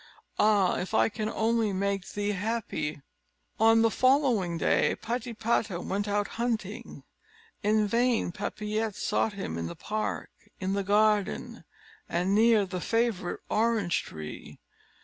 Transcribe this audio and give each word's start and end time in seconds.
Ah! 0.39 0.77
if 0.79 0.95
I 0.95 1.09
can 1.09 1.29
only 1.29 1.71
make 1.71 2.13
thee 2.13 2.31
happy!" 2.31 3.03
On 3.59 3.83
the 3.83 3.91
following 3.91 4.57
day, 4.57 4.95
Patipata 4.95 5.79
went 5.79 6.07
out 6.07 6.27
hunting. 6.41 7.03
In 7.61 7.85
vain 7.85 8.31
Papillette 8.31 8.95
sought 8.95 9.33
him 9.33 9.59
in 9.59 9.67
the 9.67 9.75
park, 9.75 10.31
in 10.59 10.73
the 10.73 10.83
garden, 10.83 11.65
and 12.09 12.33
near 12.33 12.65
the 12.65 12.81
favourite 12.81 13.41
orange 13.47 14.01
tree. 14.01 14.57